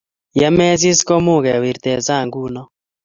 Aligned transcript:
ye 0.39 0.47
mesis 0.57 0.99
ko 1.07 1.13
mukewirten 1.25 1.99
sang 2.07 2.25
nguno 2.27 2.61